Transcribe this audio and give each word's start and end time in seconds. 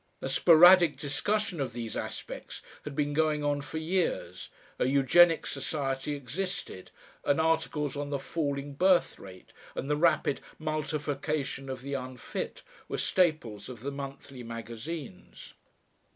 A 0.19 0.29
sporadic 0.29 0.97
discussion 0.97 1.61
of 1.61 1.73
these 1.73 1.95
aspects 1.95 2.63
had 2.85 2.95
been 2.95 3.13
going 3.13 3.43
on 3.43 3.61
for 3.61 3.77
years, 3.77 4.49
a 4.79 4.85
Eugenic 4.87 5.45
society 5.45 6.15
existed, 6.15 6.89
and 7.23 7.39
articles 7.39 7.95
on 7.95 8.09
the 8.09 8.17
Falling 8.17 8.73
Birth 8.73 9.19
Rate, 9.19 9.53
and 9.75 9.91
the 9.91 9.95
Rapid 9.95 10.41
Multiplication 10.57 11.69
of 11.69 11.83
the 11.83 11.93
Unfit 11.93 12.63
were 12.87 12.97
staples 12.97 13.69
of 13.69 13.81
the 13.81 13.91
monthly 13.91 14.41
magazines. 14.41 15.53